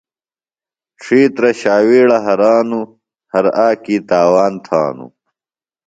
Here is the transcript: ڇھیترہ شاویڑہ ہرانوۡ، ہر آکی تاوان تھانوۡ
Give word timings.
ڇھیترہ 1.01 1.51
شاویڑہ 1.61 2.17
ہرانوۡ، 2.25 2.87
ہر 3.33 3.45
آکی 3.67 3.95
تاوان 4.09 4.53
تھانوۡ 4.65 5.11